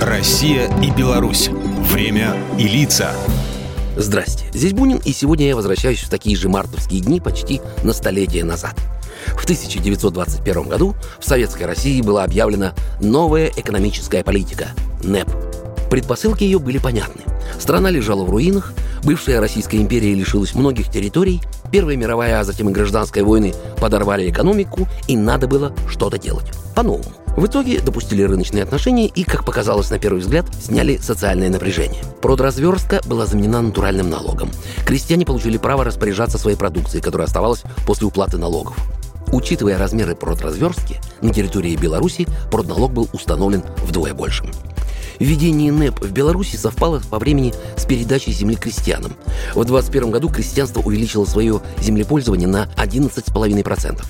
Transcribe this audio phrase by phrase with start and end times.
[0.00, 1.48] Россия и Беларусь.
[1.48, 3.12] Время и лица.
[3.96, 8.44] Здрасте, здесь Бунин, и сегодня я возвращаюсь в такие же мартовские дни почти на столетие
[8.44, 8.76] назад.
[9.36, 14.68] В 1921 году в Советской России была объявлена новая экономическая политика–
[15.02, 15.28] НЭП.
[15.90, 17.22] Предпосылки ее были понятны.
[17.58, 21.40] Страна лежала в руинах, бывшая Российская империя лишилась многих территорий,
[21.70, 26.46] Первая мировая, а затем и гражданская войны подорвали экономику, и надо было что-то делать.
[26.74, 27.27] По-новому.
[27.38, 32.02] В итоге допустили рыночные отношения и, как показалось на первый взгляд, сняли социальное напряжение.
[32.20, 34.50] Продразверстка была заменена натуральным налогом.
[34.84, 38.76] Крестьяне получили право распоряжаться своей продукцией, которая оставалась после уплаты налогов.
[39.30, 44.50] Учитывая размеры продразверстки, на территории Беларуси продналог был установлен вдвое большим.
[45.20, 49.12] Введение НЭП в Беларуси совпало по времени с передачей земли крестьянам.
[49.50, 54.02] В 2021 году крестьянство увеличило свое землепользование на 11,5%.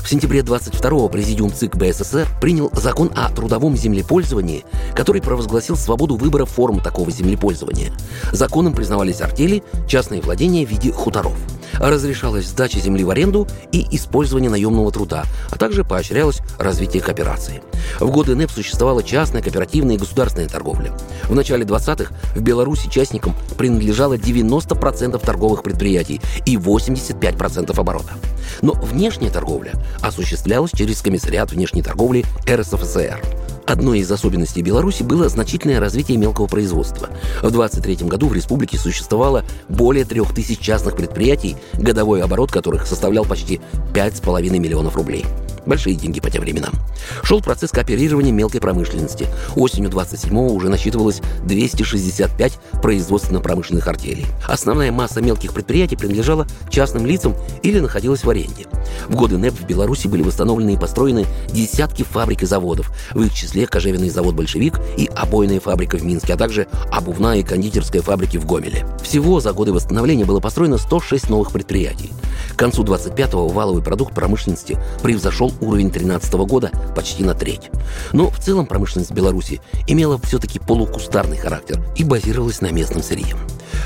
[0.00, 6.44] В сентябре 22-го Президиум ЦИК БССР принял закон о трудовом землепользовании, который провозгласил свободу выбора
[6.44, 7.92] форм такого землепользования.
[8.32, 11.36] Законом признавались артели, частные владения в виде хуторов–
[11.78, 17.62] разрешалась сдача земли в аренду и использование наемного труда, а также поощрялось развитие кооперации.
[18.00, 20.92] В годы НЭП существовала частная, кооперативная и государственная торговля.
[21.24, 28.14] В начале 20-х в Беларуси частникам принадлежало 90% торговых предприятий и 85% оборота.
[28.62, 33.43] Но внешняя торговля осуществлялась через комиссариат внешней торговли РСФСР.
[33.66, 37.08] Одной из особенностей Беларуси было значительное развитие мелкого производства.
[37.42, 43.60] В 23 году в республике существовало более 3000 частных предприятий, годовой оборот которых составлял почти
[43.94, 45.24] 5,5 миллионов рублей.
[45.64, 46.74] Большие деньги по тем временам.
[47.22, 49.26] Шел процесс кооперирования мелкой промышленности.
[49.56, 54.26] Осенью 27-го уже насчитывалось 265 производственно-промышленных артелей.
[54.46, 58.66] Основная масса мелких предприятий принадлежала частным лицам или находилась в аренде.
[59.08, 63.34] В годы НЭП в Беларуси были восстановлены и построены десятки фабрик и заводов, в их
[63.34, 68.36] числе кожевенный завод «Большевик» и обойная фабрика в Минске, а также обувная и кондитерская фабрики
[68.36, 68.86] в Гомеле.
[69.02, 72.10] Всего за годы восстановления было построено 106 новых предприятий.
[72.50, 77.70] К концу 25-го валовый продукт промышленности превзошел уровень 13 года почти на треть.
[78.12, 83.36] Но в целом промышленность Беларуси имела все-таки полукустарный характер и базировалась на местном сырье.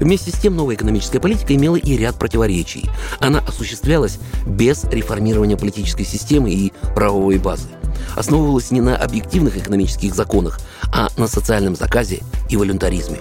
[0.00, 2.88] Вместе с тем, новая экономическая политика имела и ряд противоречий.
[3.20, 7.68] Она осуществлялась без реформирования политической системы и правовой базы.
[8.16, 10.58] Основывалась не на объективных экономических законах,
[10.92, 13.18] а на социальном заказе и волюнтаризме.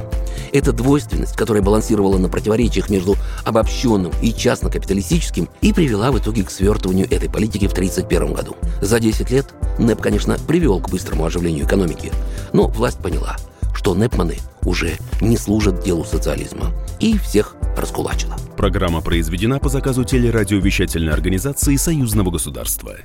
[0.51, 6.51] Эта двойственность, которая балансировала на противоречиях между обобщенным и частно-капиталистическим, и привела в итоге к
[6.51, 8.55] свертыванию этой политики в 1931 году.
[8.81, 9.47] За 10 лет
[9.79, 12.11] НЭП, конечно, привел к быстрому оживлению экономики,
[12.53, 13.38] но власть поняла,
[13.73, 18.35] что НЭПманы уже не служат делу социализма и всех раскулачила.
[18.55, 22.95] Программа произведена по заказу телерадиовещательной организации Союзного государства.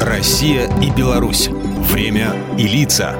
[0.00, 1.48] Россия и Беларусь.
[1.92, 3.16] Время и лица.